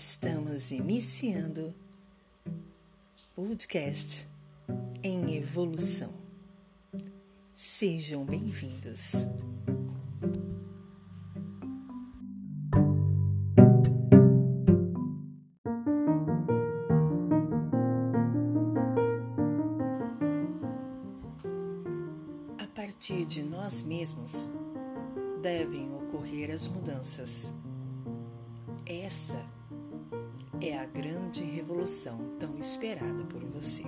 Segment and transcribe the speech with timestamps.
[0.00, 1.74] Estamos iniciando
[3.34, 4.28] podcast
[5.02, 6.14] em evolução.
[7.52, 9.26] Sejam bem-vindos.
[22.56, 24.48] A partir de nós mesmos
[25.42, 27.52] devem ocorrer as mudanças.
[28.86, 29.44] Essa
[31.88, 33.84] revolução tão esperada por você.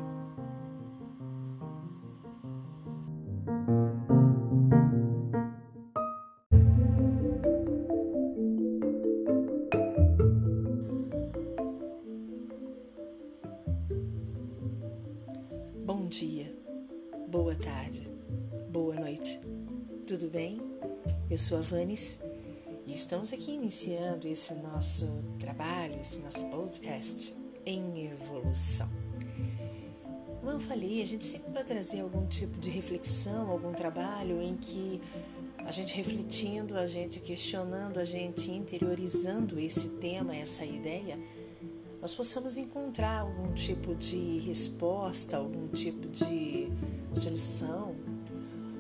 [15.84, 16.56] Bom dia,
[17.28, 18.08] boa tarde,
[18.70, 19.38] boa noite,
[20.06, 20.58] tudo bem?
[21.28, 22.19] Eu sou a Vanes
[22.86, 25.06] e estamos aqui iniciando esse nosso
[25.38, 28.89] trabalho, esse nosso podcast em evolução.
[30.41, 34.56] Como eu falei, a gente sempre vai trazer algum tipo de reflexão, algum trabalho em
[34.56, 35.00] que
[35.58, 41.19] a gente refletindo, a gente questionando, a gente interiorizando esse tema, essa ideia,
[42.00, 46.69] nós possamos encontrar algum tipo de resposta, algum tipo de
[47.12, 47.94] solução,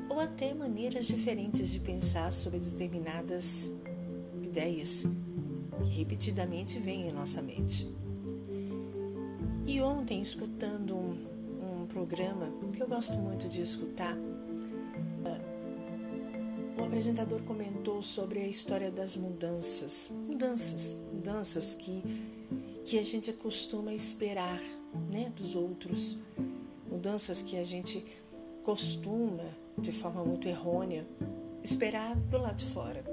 [0.08, 3.70] ou até maneiras diferentes de pensar sobre determinadas
[4.42, 5.04] ideias
[5.84, 7.86] que repetidamente vêm em nossa mente.
[9.70, 14.16] E ontem, escutando um, um programa que eu gosto muito de escutar,
[16.76, 20.10] o apresentador comentou sobre a história das mudanças.
[20.26, 22.02] Mudanças, mudanças que,
[22.84, 24.60] que a gente costuma esperar
[25.08, 26.18] né, dos outros.
[26.90, 28.04] Mudanças que a gente
[28.64, 29.44] costuma,
[29.78, 31.06] de forma muito errônea,
[31.62, 33.04] esperar do lado de fora.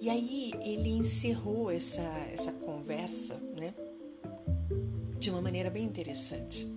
[0.00, 3.74] E aí ele encerrou essa, essa conversa, né?
[5.18, 6.70] De uma maneira bem interessante.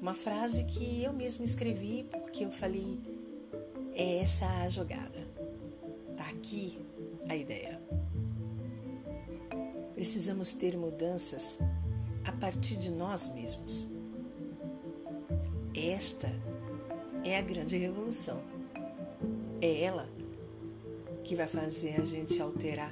[0.00, 2.98] Uma frase que eu mesmo escrevi porque eu falei:
[3.94, 5.26] é essa a jogada.
[6.16, 6.78] Tá aqui
[7.28, 7.80] a ideia.
[9.94, 11.60] Precisamos ter mudanças
[12.24, 13.86] a partir de nós mesmos.
[15.74, 16.28] Esta
[17.22, 18.42] é a grande revolução.
[19.60, 20.08] É ela
[21.22, 22.90] que vai fazer a gente alterar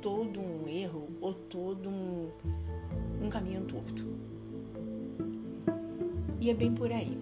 [0.00, 2.32] todo um erro ou todo um,
[3.24, 4.06] um caminho torto.
[6.40, 7.18] E é bem por aí.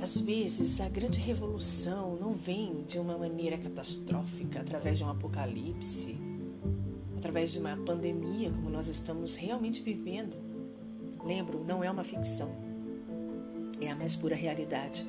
[0.00, 6.18] Às vezes, a grande revolução não vem de uma maneira catastrófica, através de um apocalipse,
[7.16, 10.36] através de uma pandemia, como nós estamos realmente vivendo.
[11.24, 12.50] Lembro, não é uma ficção,
[13.80, 15.06] é a mais pura realidade.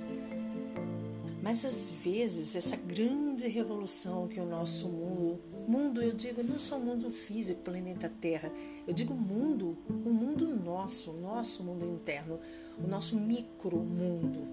[1.44, 6.78] Mas às vezes essa grande revolução que o nosso mundo, mundo eu digo não só
[6.78, 8.52] o mundo físico, planeta Terra,
[8.88, 12.40] eu digo mundo, o mundo nosso, o nosso mundo interno,
[12.84, 14.48] o nosso micro mundo.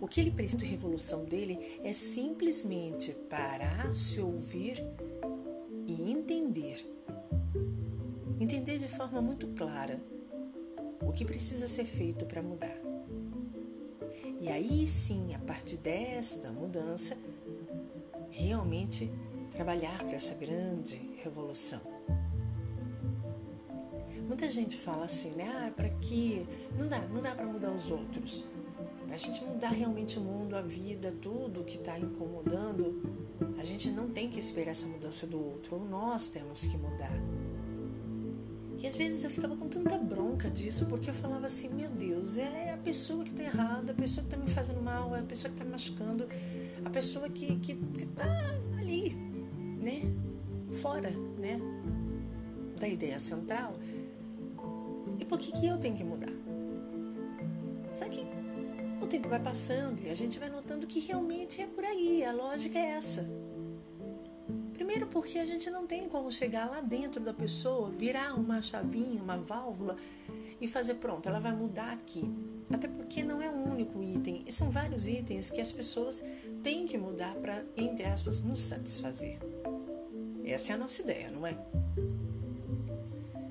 [0.00, 4.82] O que ele precisa de revolução dele é simplesmente parar, se ouvir
[5.86, 6.84] e entender.
[8.40, 10.00] Entender de forma muito clara
[11.02, 12.76] o que precisa ser feito para mudar.
[14.40, 17.16] E aí sim, a partir desta mudança,
[18.30, 19.10] realmente
[19.60, 21.82] trabalhar para essa grande revolução.
[24.26, 25.66] Muita gente fala assim, né?
[25.66, 26.46] Ah, para que
[26.78, 28.42] não dá, não dá para mudar os outros.
[29.04, 33.02] Para a gente mudar realmente o mundo, a vida, tudo que está incomodando,
[33.58, 35.76] a gente não tem que esperar essa mudança do outro.
[35.76, 37.12] Ou nós temos que mudar.
[38.78, 42.38] E às vezes eu ficava com tanta bronca disso, porque eu falava assim: meu Deus,
[42.38, 45.22] é a pessoa que está errada, a pessoa que está me fazendo mal, é a
[45.22, 46.26] pessoa que está me machucando,
[46.82, 48.24] a pessoa que, que, que tá
[48.78, 49.29] ali,
[49.80, 50.02] né?
[50.80, 51.58] Fora, né?
[52.78, 53.74] Da ideia central.
[55.18, 56.32] E por que, que eu tenho que mudar?
[57.92, 58.24] Só que
[59.00, 62.32] o tempo vai passando e a gente vai notando que realmente é por aí, a
[62.32, 63.28] lógica é essa.
[64.72, 69.22] Primeiro, porque a gente não tem como chegar lá dentro da pessoa, virar uma chavinha,
[69.22, 69.96] uma válvula
[70.60, 72.24] e fazer pronto, ela vai mudar aqui.
[72.72, 76.22] Até porque não é um único item, e são vários itens que as pessoas
[76.62, 79.38] têm que mudar para, entre aspas, nos satisfazer.
[80.44, 81.56] Essa é a nossa ideia, não é?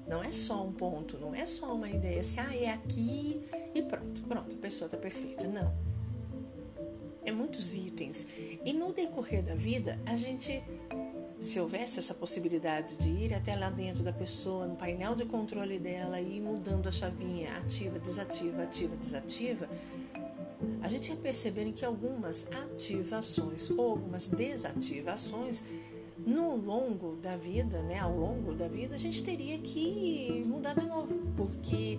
[0.07, 3.41] Não é só um ponto, não é só uma ideia assim, ah, é aqui
[3.75, 5.47] e pronto, pronto, a pessoa está perfeita.
[5.47, 5.73] Não.
[7.23, 8.25] É muitos itens.
[8.65, 10.63] E no decorrer da vida, a gente
[11.39, 15.80] se houvesse essa possibilidade de ir até lá dentro da pessoa, no painel de controle
[15.80, 19.69] dela e ir mudando a chavinha ativa, desativa, ativa, desativa,
[20.81, 25.63] a gente ia perceber que algumas ativações ou algumas desativações
[26.25, 30.86] no longo da vida, né, ao longo da vida, a gente teria que mudar de
[30.86, 31.97] novo, porque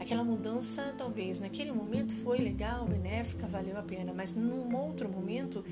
[0.00, 5.62] aquela mudança talvez naquele momento foi legal, benéfica, valeu a pena, mas num outro momento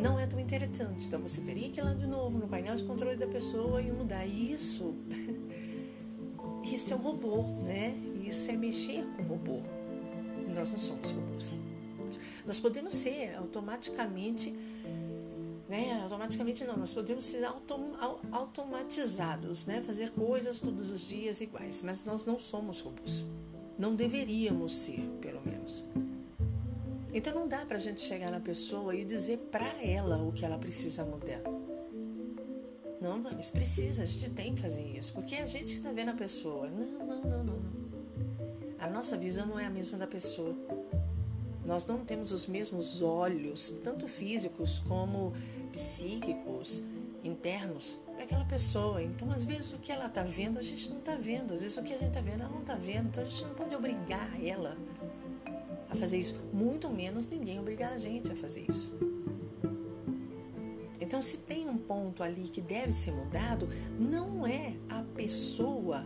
[0.00, 1.06] não é tão interessante.
[1.06, 3.90] Então você teria que ir lá de novo no painel de controle da pessoa e
[3.90, 4.94] mudar isso.
[6.64, 7.94] Isso é um robô, né?
[8.22, 9.60] Isso é mexer com robô.
[10.54, 11.60] Nós não somos robôs.
[12.44, 14.54] Nós podemos ser automaticamente
[15.68, 16.00] né?
[16.02, 17.92] Automaticamente não, nós podemos ser autom
[18.32, 19.82] automatizados, né?
[19.82, 23.26] Fazer coisas todos os dias iguais, mas nós não somos robôs.
[23.78, 25.84] Não deveríamos ser, pelo menos.
[27.18, 30.44] Então não dá para a gente chegar na pessoa e dizer para ela o que
[30.44, 31.42] ela precisa mudar.
[33.00, 36.10] Não, mas precisa, a gente tem que fazer isso, porque é a gente está vendo
[36.10, 36.70] a pessoa.
[36.70, 37.88] Não, não, não, não, não.
[38.78, 40.54] A nossa visão não é a mesma da pessoa.
[41.66, 45.32] Nós não temos os mesmos olhos, tanto físicos como
[45.72, 46.84] psíquicos,
[47.24, 49.02] internos, daquela pessoa.
[49.02, 51.52] Então, às vezes, o que ela está vendo, a gente não está vendo.
[51.52, 53.08] Às vezes, o que a gente está vendo, ela não está vendo.
[53.08, 54.76] Então, a gente não pode obrigar ela
[55.90, 56.34] a fazer isso.
[56.52, 58.92] Muito menos ninguém obrigar a gente a fazer isso.
[61.00, 63.68] Então, se tem um ponto ali que deve ser mudado,
[63.98, 66.04] não é a pessoa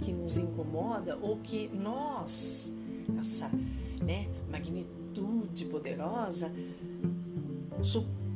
[0.00, 2.72] que nos incomoda ou que nós,
[3.18, 3.50] essa
[4.02, 6.50] né, magnitude poderosa,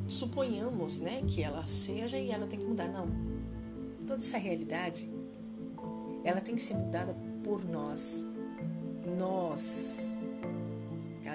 [0.07, 2.87] suponhamos né, que ela seja e ela tem que mudar.
[2.87, 3.07] Não.
[4.07, 5.09] Toda essa realidade,
[6.23, 8.25] ela tem que ser mudada por nós.
[9.17, 10.14] Nós.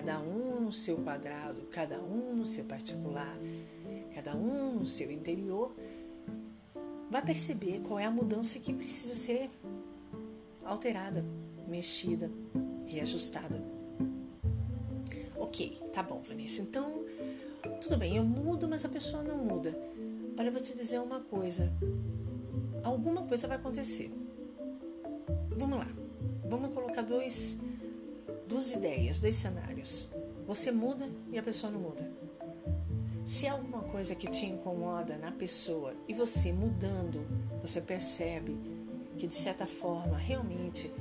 [0.01, 3.37] Cada um no seu quadrado, cada um no seu particular,
[4.15, 5.77] cada um no seu interior,
[7.11, 9.51] vai perceber qual é a mudança que precisa ser
[10.65, 11.23] alterada,
[11.69, 12.31] mexida,
[12.87, 13.63] reajustada.
[15.37, 16.63] Ok, tá bom, Vanessa.
[16.63, 17.05] Então,
[17.83, 19.79] tudo bem, eu mudo, mas a pessoa não muda.
[20.39, 21.71] Olha, eu vou te dizer uma coisa.
[22.83, 24.11] Alguma coisa vai acontecer.
[25.59, 25.89] Vamos lá.
[26.49, 27.59] Vamos colocar dois,
[28.51, 30.09] duas ideias, dois cenários.
[30.45, 32.11] Você muda e a pessoa não muda.
[33.25, 37.25] Se há alguma coisa que te incomoda na pessoa e você mudando,
[37.63, 38.59] você percebe
[39.17, 40.93] que de certa forma realmente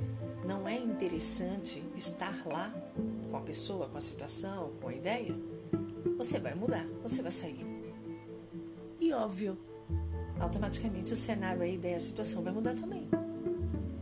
[0.46, 2.72] não é interessante estar lá
[3.28, 5.34] com a pessoa, com a situação, com a ideia,
[6.16, 7.66] você vai mudar, você vai sair.
[9.00, 9.58] E óbvio,
[10.38, 13.08] automaticamente o cenário, a ideia, a situação vai mudar também.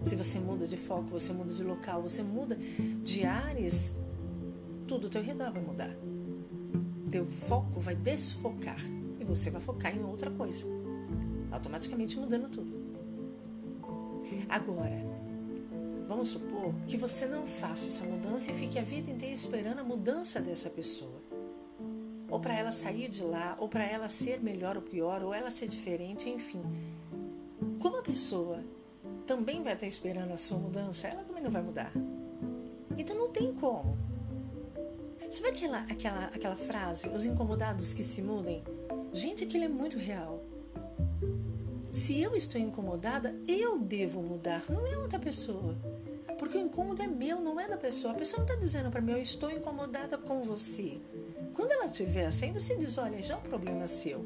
[0.08, 2.56] Se você muda de foco, você muda de local, você muda
[3.02, 3.94] de áreas,
[4.86, 5.94] tudo ao teu redor vai mudar.
[7.10, 8.80] Teu foco vai desfocar
[9.20, 10.66] e você vai focar em outra coisa.
[11.50, 12.72] Automaticamente mudando tudo.
[14.48, 14.96] Agora,
[16.08, 19.84] vamos supor que você não faça essa mudança e fique a vida inteira esperando a
[19.84, 21.20] mudança dessa pessoa
[22.30, 25.50] ou para ela sair de lá, ou para ela ser melhor ou pior, ou ela
[25.50, 26.62] ser diferente, enfim.
[27.78, 28.62] Como a pessoa
[29.28, 31.92] também vai estar esperando a sua mudança, ela também não vai mudar.
[32.96, 33.94] Então não tem como.
[35.30, 38.64] Sabe aquela, aquela, aquela frase, os incomodados que se mudem?
[39.12, 40.42] Gente, aquilo é muito real.
[41.90, 45.76] Se eu estou incomodada, eu devo mudar, não é outra pessoa.
[46.38, 48.14] Porque o incômodo é meu, não é da pessoa.
[48.14, 50.98] A pessoa não está dizendo para mim, eu estou incomodada com você.
[51.52, 54.24] Quando ela estiver assim, você diz: olha, já é um problema seu.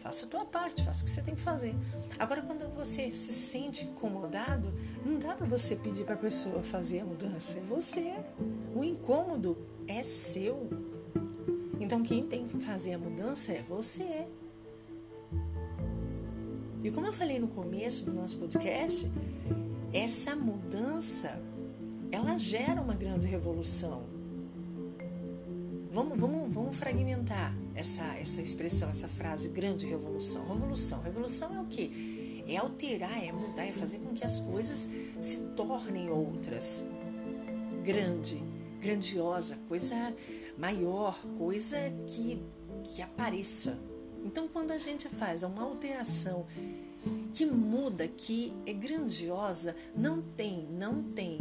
[0.00, 1.74] Faça a tua parte, faça o que você tem que fazer.
[2.18, 4.72] Agora, quando você se sente incomodado,
[5.04, 7.58] não dá para você pedir para a pessoa fazer a mudança.
[7.58, 8.14] É você.
[8.74, 10.70] O incômodo é seu.
[11.78, 14.26] Então, quem tem que fazer a mudança é você.
[16.82, 19.10] E como eu falei no começo do nosso podcast,
[19.92, 21.38] essa mudança
[22.10, 24.04] ela gera uma grande revolução.
[25.92, 30.46] Vamos, vamos, vamos fragmentar essa, essa expressão, essa frase, grande revolução.
[30.46, 31.00] Revolução.
[31.00, 31.90] Revolução é o quê?
[32.46, 34.88] É alterar, é mudar, é fazer com que as coisas
[35.20, 36.84] se tornem outras.
[37.84, 38.42] Grande,
[38.80, 40.14] grandiosa, coisa
[40.58, 42.42] maior, coisa que,
[42.82, 43.78] que apareça.
[44.24, 46.46] Então, quando a gente faz uma alteração
[47.32, 51.38] que muda, que é grandiosa, não tem, não tem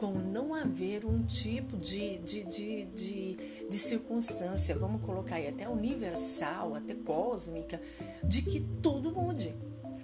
[0.00, 3.36] como não haver um tipo de, de, de, de,
[3.68, 7.78] de circunstância, vamos colocar aí até universal, até cósmica,
[8.24, 9.54] de que tudo mude.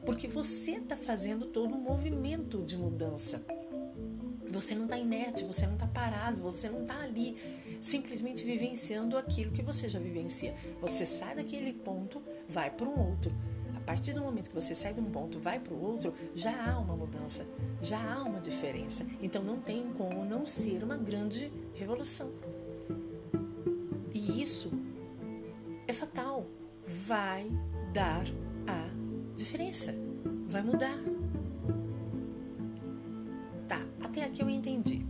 [0.05, 3.43] Porque você está fazendo todo um movimento de mudança.
[4.51, 7.35] Você não está inerte, você não está parado, você não está ali
[7.81, 10.55] simplesmente vivenciando aquilo que você já vivencia.
[10.79, 13.33] Você sai daquele ponto, vai para um outro
[13.87, 16.79] partir do momento que você sai de um ponto vai para o outro, já há
[16.79, 17.47] uma mudança,
[17.81, 19.07] já há uma diferença.
[19.21, 22.31] Então não tem como não ser uma grande revolução.
[24.15, 24.71] E isso
[25.87, 26.47] é fatal.
[26.87, 27.51] Vai
[27.93, 28.25] dar
[29.35, 29.95] diferença.
[30.49, 30.99] Vai mudar.
[33.69, 35.05] Tá, até aqui eu entendi.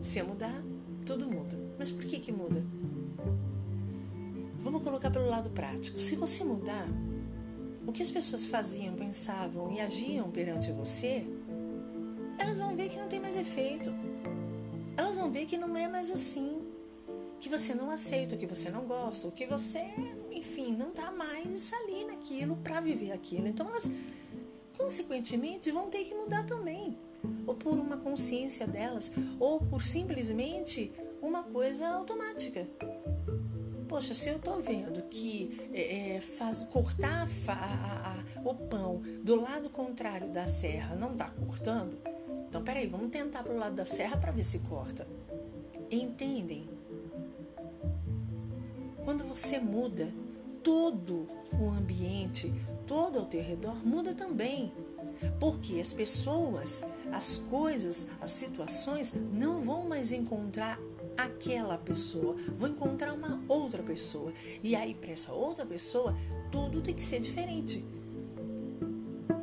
[0.00, 0.62] Se eu mudar,
[1.04, 1.58] tudo muda.
[1.78, 2.64] Mas por que que muda?
[4.62, 5.98] Vamos colocar pelo lado prático.
[5.98, 6.86] Se você mudar,
[7.86, 11.26] o que as pessoas faziam, pensavam e agiam perante você,
[12.40, 13.92] elas vão ver que não tem mais efeito.
[14.96, 16.62] Elas vão ver que não é mais assim.
[17.38, 19.82] Que você não aceita, que você não gosta, que você,
[20.30, 23.46] enfim, não está mais ali naquilo para viver aquilo.
[23.46, 23.90] Então elas,
[24.76, 26.98] consequentemente, vão ter que mudar também.
[27.46, 30.92] Ou por uma consciência delas, ou por simplesmente
[31.22, 32.66] uma coisa automática.
[33.88, 39.02] Poxa, se eu estou vendo que é, é, faz, cortar a, a, a, o pão
[39.22, 41.98] do lado contrário da serra não está cortando,
[42.50, 45.06] então peraí, vamos tentar para o lado da serra para ver se corta.
[45.88, 46.68] Entendem?
[49.04, 50.12] Quando você muda,
[50.60, 52.52] todo o ambiente,
[52.88, 54.72] todo ao teu redor muda também.
[55.38, 60.76] Porque as pessoas, as coisas, as situações não vão mais encontrar
[61.16, 64.32] aquela pessoa, vou encontrar uma outra pessoa.
[64.60, 66.16] E aí, para essa outra pessoa,
[66.50, 67.84] tudo tem que ser diferente.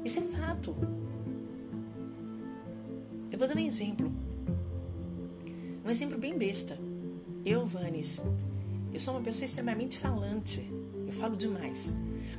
[0.03, 0.75] Isso é fato.
[3.37, 4.11] Eu vou dar um exemplo.
[5.85, 6.75] Um exemplo bem besta.
[7.45, 8.19] Eu, Vanes,
[8.91, 10.67] eu sou uma pessoa extremamente falante.
[11.05, 11.93] Eu falo demais.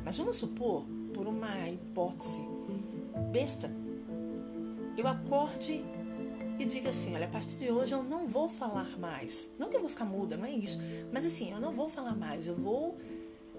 [0.05, 2.45] Mas vamos supor, por uma hipótese
[3.31, 3.71] besta,
[4.97, 5.85] eu acorde
[6.59, 9.53] e diga assim: olha, a partir de hoje eu não vou falar mais.
[9.57, 10.81] Não que eu vou ficar muda, não é isso.
[11.13, 12.49] Mas assim, eu não vou falar mais.
[12.49, 12.99] Eu vou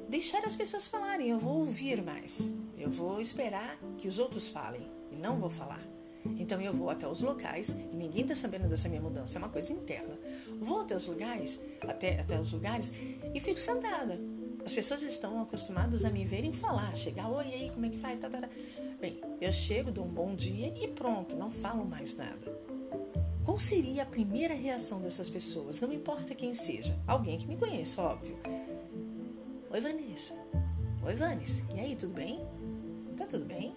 [0.09, 1.29] deixar as pessoas falarem.
[1.29, 2.53] Eu vou ouvir mais.
[2.77, 5.98] Eu vou esperar que os outros falem e não vou falar.
[6.37, 9.49] Então eu vou até os locais e ninguém está sabendo dessa minha mudança, é uma
[9.49, 10.17] coisa interna.
[10.59, 12.91] Vou até os lugares, até, até os lugares
[13.33, 14.19] e fico sentada.
[14.65, 18.17] As pessoas estão acostumadas a me verem falar, chegar, oi, aí, como é que vai?
[18.17, 18.49] Tá, tá, tá.
[18.99, 22.59] Bem, eu chego, dou um bom dia e pronto, não falo mais nada.
[23.45, 25.79] Qual seria a primeira reação dessas pessoas?
[25.79, 26.95] Não importa quem seja.
[27.07, 28.37] Alguém que me conheça, óbvio.
[29.71, 30.35] Oi, Vanessa.
[31.03, 31.63] Oi, Vanessa.
[31.75, 32.39] E aí, tudo bem?
[33.17, 33.73] Tá tudo bem?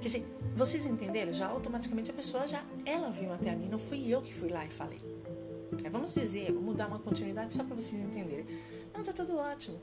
[0.00, 1.32] Quer dizer, vocês entenderam?
[1.32, 4.48] Já automaticamente a pessoa já, ela veio até a mim, não fui eu que fui
[4.48, 5.00] lá e falei.
[5.82, 8.46] É, vamos dizer, vamos dar uma continuidade só para vocês entenderem.
[8.94, 9.80] Não, tá tudo ótimo.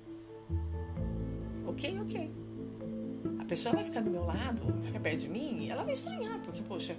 [1.65, 2.31] Ok, ok.
[3.39, 5.93] A pessoa vai ficar do meu lado, vai ficar perto de mim e ela vai
[5.93, 6.95] estranhar, porque, poxa,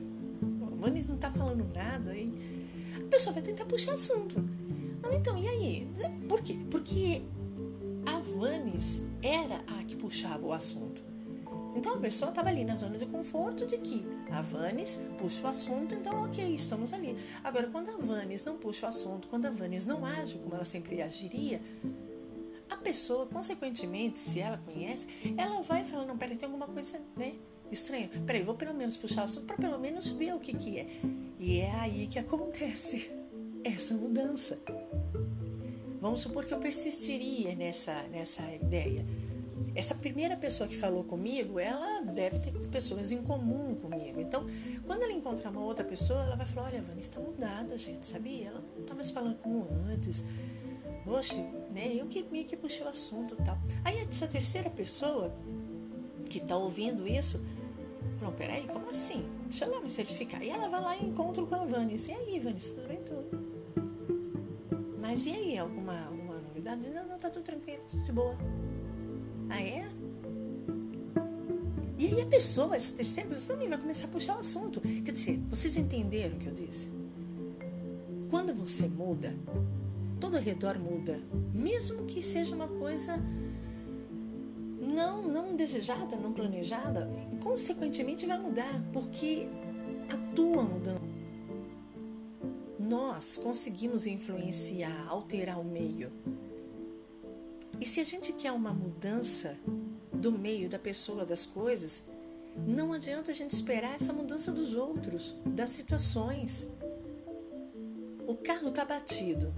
[0.83, 2.15] Vanes não tá falando nada.
[2.15, 2.33] E
[2.97, 4.37] a pessoa vai tentar puxar assunto.
[5.03, 5.89] Não, então, e aí?
[6.29, 6.59] Por quê?
[6.71, 7.23] Porque
[8.05, 11.12] a Vanes era a que puxava o assunto.
[11.75, 15.47] Então a pessoa estava ali na zona de conforto de que a Vanes puxa o
[15.47, 17.17] assunto, então ok, estamos ali.
[17.43, 20.65] Agora, quando a Vanes não puxa o assunto, quando a Vanes não age como ela
[20.65, 21.61] sempre agiria,
[22.69, 27.35] a pessoa, consequentemente, se ela conhece, ela vai falar, não, peraí, tem alguma coisa, né?
[27.73, 28.09] estranho.
[28.27, 30.87] Peraí, vou pelo menos puxar o assunto para pelo menos ver o que, que é.
[31.39, 33.11] E é aí que acontece
[33.65, 34.59] essa mudança.
[36.01, 39.07] Vamos supor que eu persistiria nessa, nessa ideia.
[39.75, 44.21] Essa primeira pessoa que falou comigo, ela deve ter pessoas em comum comigo.
[44.21, 44.47] Então,
[44.87, 48.49] quando ela encontrar uma outra pessoa, ela vai falar: Olha, Vânia, está mudada, gente, sabia?
[48.49, 50.25] Ela não está mais falando como antes.
[51.05, 51.37] Poxa,
[51.71, 51.93] né?
[51.95, 53.59] Eu que meio que puxei o assunto e tal.
[53.85, 55.33] Aí, essa terceira pessoa
[56.29, 57.41] que está ouvindo isso
[58.23, 59.29] não, peraí, como assim?
[59.49, 60.41] Deixa eu lá me certificar.
[60.45, 62.13] E ela vai lá e encontra com a Vanice.
[62.13, 63.03] E aí, Vanice, tudo bem?
[63.03, 63.53] Tudo.
[65.01, 66.89] Mas e aí, alguma, alguma novidade?
[66.89, 68.39] Não, não, tá tudo tranquilo, tudo de boa.
[69.53, 69.87] Ah, é?
[71.99, 74.81] E aí a pessoa, essa terceira pessoa também vai começar a puxar o assunto.
[74.81, 76.91] Quer dizer, vocês entenderam o que eu disse?
[78.31, 79.37] Quando você muda,
[80.19, 81.21] todo ao redor muda.
[81.55, 83.21] Mesmo que seja uma coisa
[84.81, 87.11] não, não desejada, não planejada,
[87.43, 89.47] consequentemente vai mudar, porque
[90.09, 91.13] a tua mudança.
[92.81, 96.11] Nós conseguimos influenciar, alterar o meio.
[97.83, 99.59] E se a gente quer uma mudança
[100.13, 102.05] do meio, da pessoa, das coisas,
[102.65, 106.69] não adianta a gente esperar essa mudança dos outros, das situações.
[108.25, 109.53] O carro está batido.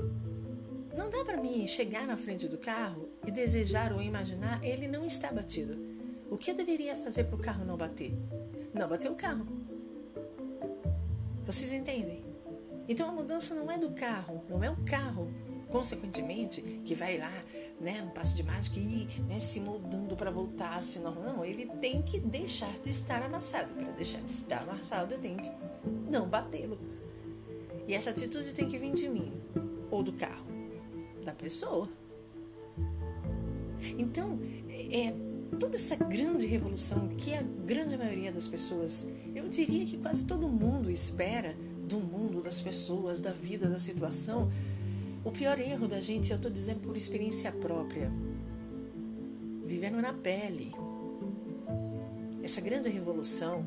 [0.96, 5.04] Não dá para mim chegar na frente do carro e desejar ou imaginar ele não
[5.04, 5.76] está batido.
[6.30, 8.14] O que eu deveria fazer para o carro não bater?
[8.72, 9.46] Não bater o carro.
[11.44, 12.24] Vocês entendem?
[12.88, 15.30] Então a mudança não é do carro, não é o carro,
[15.74, 17.32] consequentemente, que vai lá,
[17.80, 22.00] né, no passo de mágica e né, se moldando para voltar, senão não, ele tem
[22.00, 23.74] que deixar de estar amassado.
[23.74, 25.50] Para deixar de estar amassado, eu tenho que
[26.08, 26.78] não batê-lo.
[27.88, 29.32] E essa atitude tem que vir de mim
[29.90, 30.46] ou do carro
[31.24, 31.88] da pessoa.
[33.98, 34.38] Então,
[34.70, 35.12] é,
[35.58, 40.46] toda essa grande revolução que a grande maioria das pessoas, eu diria que quase todo
[40.46, 44.48] mundo espera do mundo, das pessoas, da vida, da situação,
[45.24, 48.12] o pior erro da gente, eu estou dizendo por experiência própria,
[49.64, 50.72] vivendo na pele.
[52.42, 53.64] Essa grande revolução,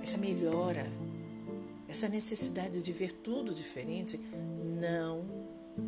[0.00, 0.86] essa melhora,
[1.88, 4.20] essa necessidade de ver tudo diferente,
[4.80, 5.24] não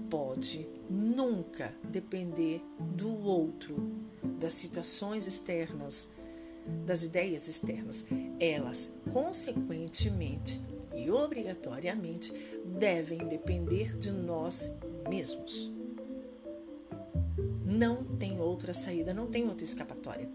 [0.08, 3.76] pode nunca depender do outro,
[4.40, 6.10] das situações externas,
[6.84, 8.04] das ideias externas.
[8.40, 10.60] Elas, consequentemente
[11.00, 12.32] e obrigatoriamente,
[12.64, 14.70] devem depender de nós
[15.08, 15.72] mesmos.
[17.64, 20.28] Não tem outra saída, não tem outra escapatória.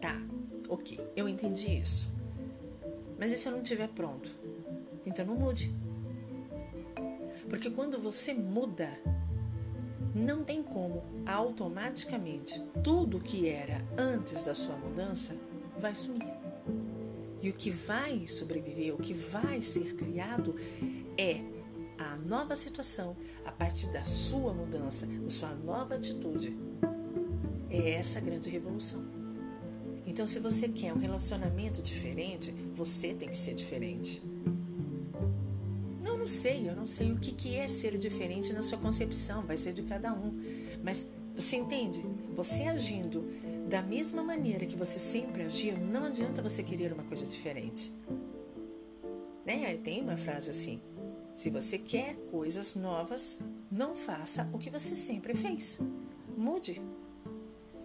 [0.00, 0.20] Tá,
[0.68, 2.12] ok, eu entendi isso.
[3.18, 4.34] Mas e se eu não estiver pronto?
[5.06, 5.74] Então não mude.
[7.48, 8.90] Porque quando você muda,
[10.14, 15.36] não tem como automaticamente tudo que era antes da sua mudança
[15.78, 16.43] vai sumir.
[17.40, 20.54] E o que vai sobreviver, o que vai ser criado
[21.18, 21.40] é
[21.98, 26.56] a nova situação a partir da sua mudança, da sua nova atitude.
[27.70, 29.04] É essa grande revolução.
[30.06, 34.22] Então, se você quer um relacionamento diferente, você tem que ser diferente
[36.24, 39.58] não sei, eu não sei o que, que é ser diferente na sua concepção, vai
[39.58, 40.32] ser de cada um.
[40.82, 42.02] Mas você entende?
[42.34, 43.28] Você agindo
[43.68, 47.92] da mesma maneira que você sempre agiu, não adianta você querer uma coisa diferente.
[49.44, 49.76] Né?
[49.82, 50.80] Tem uma frase assim:
[51.34, 53.40] se você quer coisas novas,
[53.70, 55.80] não faça o que você sempre fez.
[56.36, 56.80] Mude.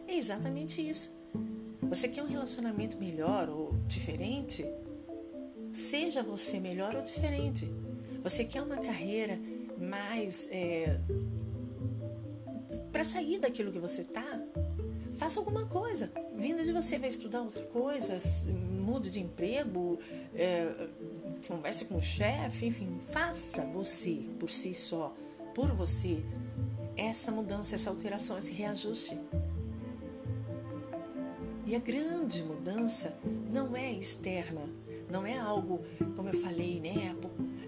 [0.07, 1.13] É exatamente isso.
[1.83, 4.65] Você quer um relacionamento melhor ou diferente?
[5.71, 7.71] Seja você melhor ou diferente.
[8.23, 9.39] Você quer uma carreira
[9.77, 10.47] mais.
[10.51, 10.99] É,
[12.91, 14.39] para sair daquilo que você tá?
[15.19, 16.09] Faça alguma coisa.
[16.33, 18.17] Vinda de você, vai estudar outra coisa,
[18.81, 19.99] mude de emprego,
[20.33, 20.87] é,
[21.45, 25.13] converse com o chefe, enfim, faça você, por si só,
[25.53, 26.23] por você,
[26.95, 29.19] essa mudança, essa alteração, esse reajuste.
[31.65, 33.13] E a grande mudança
[33.51, 34.61] não é externa,
[35.11, 35.83] não é algo,
[36.15, 37.13] como eu falei, né,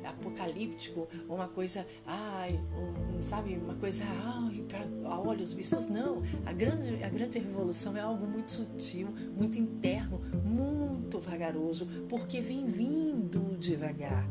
[0.06, 4.86] apocalíptico, uma coisa, ai, um, sabe, uma coisa, ai, para
[5.20, 5.88] olhos vistos.
[5.88, 12.42] Não, a grande, a grande revolução é algo muito sutil, muito interno, muito vagaroso, porque
[12.42, 14.28] vem vindo devagar.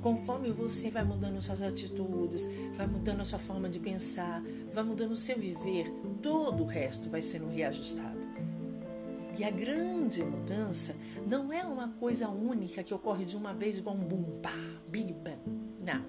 [0.00, 4.42] Conforme você vai mudando suas atitudes, vai mudando a sua forma de pensar,
[4.74, 8.31] vai mudando o seu viver, todo o resto vai sendo reajustado.
[9.42, 10.94] E a grande mudança
[11.26, 14.54] não é uma coisa única que ocorre de uma vez igual um boom, pá,
[14.86, 15.40] Big Bang.
[15.82, 16.04] Não.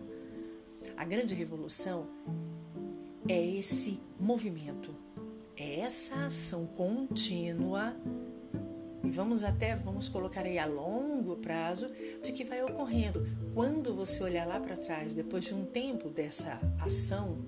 [0.96, 2.06] A grande revolução
[3.28, 4.94] é esse movimento,
[5.58, 7.96] é essa ação contínua
[9.04, 11.88] e vamos até vamos colocar aí a longo prazo
[12.22, 13.26] de que vai ocorrendo.
[13.56, 17.40] Quando você olhar lá para trás, depois de um tempo dessa ação,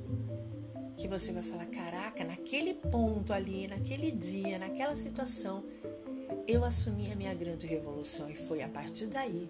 [0.95, 5.63] que você vai falar: caraca, naquele ponto ali, naquele dia, naquela situação,
[6.47, 9.49] eu assumi a minha grande revolução e foi a partir daí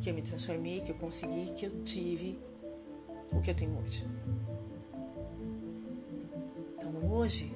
[0.00, 2.38] que eu me transformei, que eu consegui, que eu tive
[3.32, 4.06] o que eu tenho hoje.
[6.74, 7.52] Então hoje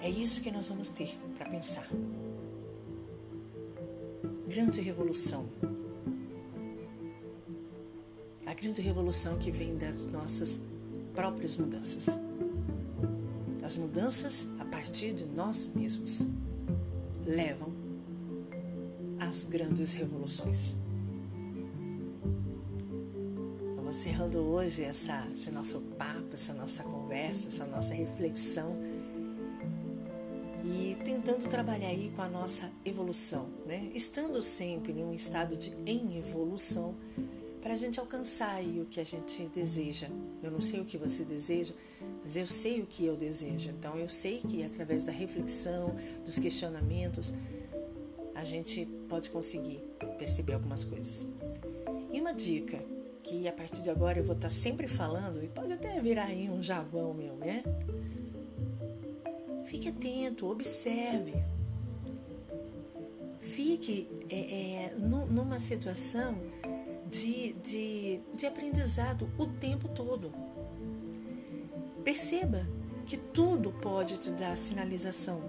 [0.00, 1.88] é isso que nós vamos ter para pensar.
[4.46, 5.46] Grande revolução.
[8.46, 10.60] A grande revolução que vem das nossas
[11.14, 12.18] próprias mudanças.
[13.62, 16.26] As mudanças a partir de nós mesmos
[17.24, 17.72] levam
[19.18, 20.74] às grandes revoluções.
[23.76, 28.76] Vamos encerrando hoje essa, esse nosso papo, essa nossa conversa, essa nossa reflexão
[30.64, 33.90] e tentando trabalhar aí com a nossa evolução, né?
[33.94, 36.94] Estando sempre em um estado de em evolução
[37.64, 40.06] para a gente alcançar o que a gente deseja.
[40.42, 41.72] Eu não sei o que você deseja,
[42.22, 43.70] mas eu sei o que eu desejo.
[43.70, 47.32] Então eu sei que através da reflexão, dos questionamentos,
[48.34, 49.82] a gente pode conseguir
[50.18, 51.26] perceber algumas coisas.
[52.12, 52.84] E uma dica
[53.22, 56.50] que a partir de agora eu vou estar sempre falando, e pode até virar aí
[56.50, 57.64] um javão meu, né?
[59.64, 61.32] Fique atento, observe.
[63.40, 66.36] Fique é, é, numa situação
[67.14, 70.32] de, de, de aprendizado o tempo todo.
[72.02, 72.66] Perceba
[73.06, 75.42] que tudo pode te dar sinalização.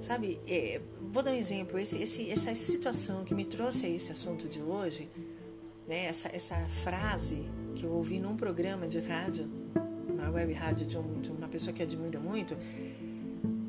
[0.00, 0.80] Sabe, é,
[1.12, 1.78] vou dar um exemplo.
[1.78, 5.10] Esse, esse, essa situação que me trouxe a esse assunto de hoje,
[5.86, 9.46] né, essa, essa frase que eu ouvi num programa de rádio,
[10.08, 12.56] uma web rádio de, um, de uma pessoa que admira muito,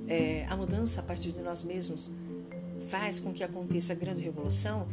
[0.08, 2.10] é, a mudança a partir de nós mesmos
[2.88, 4.88] faz com que aconteça a grande revolução.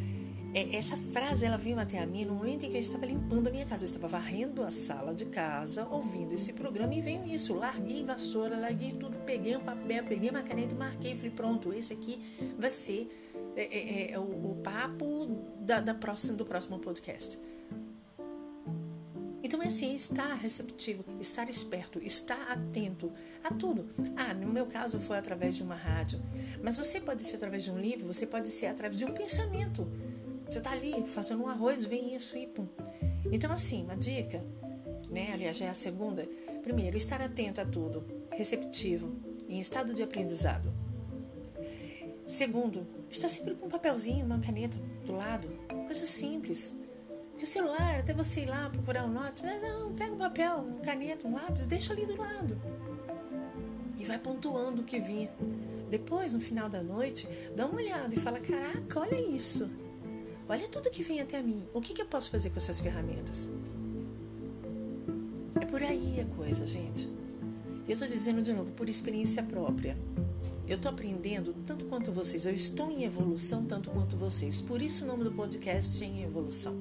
[0.54, 3.48] É, essa frase ela veio até a mim no momento em que eu estava limpando
[3.48, 7.26] a minha casa, eu estava varrendo a sala de casa, ouvindo esse programa e veio
[7.26, 7.54] isso.
[7.54, 11.14] Larguei vassoura, larguei tudo, peguei um papel, peguei uma caneta e marquei.
[11.14, 12.22] Falei, pronto, esse aqui
[12.58, 13.10] vai ser
[13.56, 15.26] é, é, é o, o, papo
[15.60, 17.38] da, da próxima, do próximo podcast.
[19.42, 23.88] Então é assim, estar receptivo, estar esperto, estar atento a tudo.
[24.16, 26.20] Ah, no meu caso foi através de uma rádio,
[26.62, 29.90] mas você pode ser através de um livro, você pode ser através de um pensamento.
[30.48, 32.66] Você está ali fazendo um arroz, vem isso e pum.
[33.30, 34.42] Então assim, uma dica,
[35.10, 35.30] né?
[35.32, 36.26] Aliás, já é a segunda.
[36.62, 39.14] Primeiro, estar atento a tudo, receptivo,
[39.48, 40.72] em estado de aprendizado.
[42.26, 45.48] Segundo, estar sempre com um papelzinho, uma caneta do lado,
[45.86, 46.74] coisa simples.
[47.36, 50.80] Que o celular, até você ir lá procurar um note, não, pega um papel, uma
[50.80, 52.60] caneta, um lápis, deixa ali do lado.
[53.96, 55.30] E vai pontuando o que vir.
[55.88, 59.70] Depois, no final da noite, dá uma olhada e fala: Caraca, olha isso.
[60.48, 61.62] Olha tudo que vem até mim.
[61.74, 63.50] O que, que eu posso fazer com essas ferramentas?
[65.60, 67.06] É por aí a coisa, gente.
[67.86, 69.96] Eu estou dizendo de novo, por experiência própria.
[70.66, 72.46] Eu estou aprendendo tanto quanto vocês.
[72.46, 74.60] Eu estou em evolução tanto quanto vocês.
[74.62, 76.76] Por isso o nome do podcast é em evolução.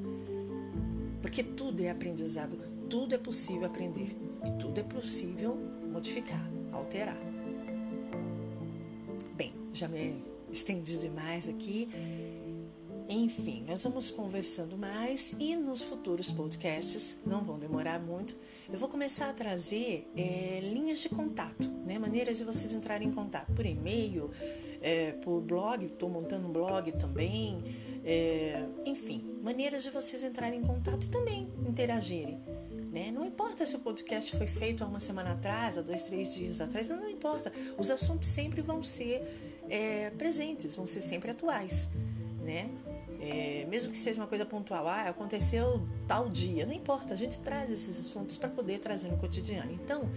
[1.22, 2.58] Porque tudo é aprendizado,
[2.90, 5.58] tudo é possível aprender e tudo é possível
[5.92, 7.18] modificar, alterar.
[9.36, 11.90] Bem, já me estendi demais aqui.
[13.10, 18.36] Enfim, nós vamos conversando mais e nos futuros podcasts, não vão demorar muito,
[18.70, 21.98] eu vou começar a trazer é, linhas de contato, né?
[21.98, 24.30] maneiras de vocês entrarem em contato por e-mail,
[24.82, 27.64] é, por blog, estou montando um blog também,
[28.04, 32.42] é, enfim, maneiras de vocês entrarem em contato e também interagirem.
[32.92, 33.10] Né?
[33.10, 36.60] Não importa se o podcast foi feito há uma semana atrás, há dois, três dias
[36.60, 37.54] atrás, não, não importa.
[37.78, 39.24] Os assuntos sempre vão ser
[39.70, 41.90] é, presentes, vão ser sempre atuais.
[42.42, 42.70] Né?
[43.20, 47.40] É, mesmo que seja uma coisa pontual, ah, aconteceu tal dia, não importa, a gente
[47.40, 49.72] traz esses assuntos para poder trazer no cotidiano.
[49.72, 50.10] Então,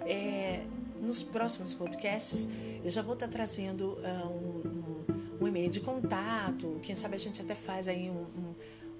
[0.00, 0.64] é,
[1.00, 2.48] nos próximos podcasts,
[2.82, 5.04] eu já vou estar tá trazendo uh, um,
[5.40, 8.26] um, um, e-mail de contato, quem sabe a gente até faz aí um,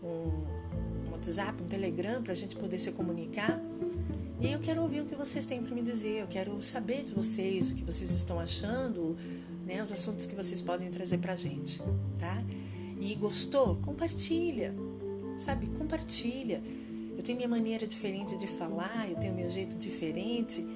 [0.07, 3.61] um WhatsApp, um Telegram para a gente poder se comunicar.
[4.41, 7.13] E eu quero ouvir o que vocês têm para me dizer, eu quero saber de
[7.13, 9.17] vocês, o que vocês estão achando,
[9.69, 11.83] né, os assuntos que vocês podem trazer para a gente,
[12.19, 12.43] tá?
[12.99, 13.77] E gostou?
[13.77, 14.75] Compartilha,
[15.37, 15.67] sabe?
[15.79, 16.63] Compartilha.
[17.15, 20.67] Eu tenho minha maneira diferente de falar, eu tenho meu jeito diferente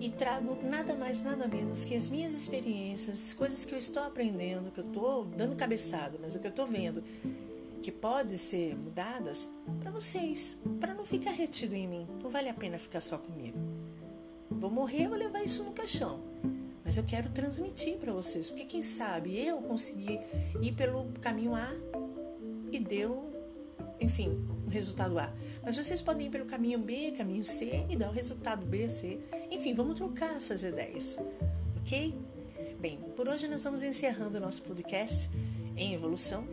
[0.00, 4.72] e trago nada mais, nada menos que as minhas experiências, coisas que eu estou aprendendo,
[4.72, 7.04] que eu estou dando cabeçada, mas o que eu estou vendo
[7.80, 12.06] que pode ser mudadas para vocês, para não ficar retido em mim.
[12.22, 13.58] Não vale a pena ficar só comigo.
[14.50, 16.18] Vou morrer, vou levar isso no caixão
[16.84, 20.20] mas eu quero transmitir para vocês, porque quem sabe eu consegui
[20.60, 21.72] ir pelo caminho A
[22.70, 23.32] e deu,
[23.98, 25.32] enfim, o resultado A.
[25.62, 29.18] Mas vocês podem ir pelo caminho B, caminho C e dar o resultado B, C.
[29.50, 31.18] Enfim, vamos trocar essas ideias,
[31.80, 32.14] ok?
[32.78, 35.30] Bem, por hoje nós vamos encerrando o nosso podcast
[35.74, 36.46] em evolução.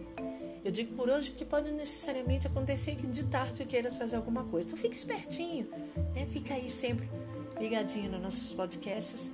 [0.63, 4.45] Eu digo por hoje porque pode necessariamente acontecer que de tarde eu queira trazer alguma
[4.45, 4.67] coisa.
[4.67, 5.67] Então fique espertinho,
[6.13, 6.25] né?
[6.27, 7.09] Fica aí sempre
[7.59, 9.31] ligadinho nos nossos podcasts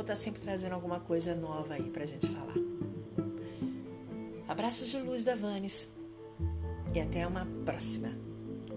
[0.00, 2.54] vou estar sempre trazendo alguma coisa nova aí pra gente falar.
[4.48, 5.92] Abraços de luz da Vanes
[6.94, 8.08] e até uma próxima.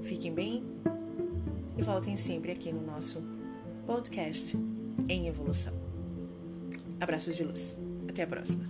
[0.01, 0.65] Fiquem bem
[1.77, 3.23] e voltem sempre aqui no nosso
[3.87, 4.57] podcast
[5.07, 5.73] em evolução.
[6.99, 7.73] Abraços de luz.
[8.09, 8.69] Até a próxima.